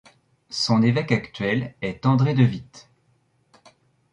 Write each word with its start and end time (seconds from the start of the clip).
Son 0.49 0.81
évêque 0.81 1.11
actuel 1.11 1.75
est 1.83 2.07
André 2.07 2.33
de 2.33 2.43
Witte. 2.43 2.89